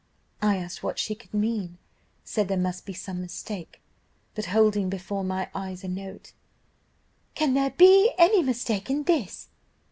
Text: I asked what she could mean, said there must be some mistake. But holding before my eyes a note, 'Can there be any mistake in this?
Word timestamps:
I 0.41 0.55
asked 0.57 0.81
what 0.81 0.97
she 0.97 1.13
could 1.13 1.31
mean, 1.31 1.77
said 2.23 2.47
there 2.47 2.57
must 2.57 2.87
be 2.87 2.93
some 2.93 3.21
mistake. 3.21 3.83
But 4.33 4.45
holding 4.45 4.89
before 4.89 5.23
my 5.23 5.51
eyes 5.53 5.83
a 5.83 5.87
note, 5.87 6.33
'Can 7.35 7.53
there 7.53 7.69
be 7.69 8.11
any 8.17 8.41
mistake 8.41 8.89
in 8.89 9.03
this? 9.03 9.49